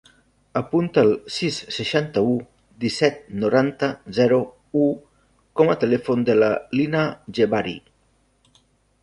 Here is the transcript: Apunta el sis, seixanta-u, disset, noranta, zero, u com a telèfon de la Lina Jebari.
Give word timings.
Apunta 0.59 1.01
el 1.07 1.11
sis, 1.33 1.59
seixanta-u, 1.75 2.31
disset, 2.85 3.19
noranta, 3.43 3.91
zero, 4.21 4.41
u 4.87 4.89
com 5.63 5.71
a 5.75 5.77
telèfon 5.85 6.27
de 6.31 6.39
la 6.43 6.51
Lina 6.81 7.05
Jebari. 7.41 7.79